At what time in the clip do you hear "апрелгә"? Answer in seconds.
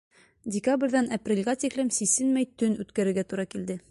1.17-1.55